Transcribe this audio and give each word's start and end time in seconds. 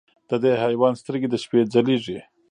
د 0.29 0.31
دې 0.43 0.53
حیوان 0.63 0.93
سترګې 1.01 1.27
د 1.29 1.35
شپې 1.43 1.59
ځلېږي. 1.73 2.19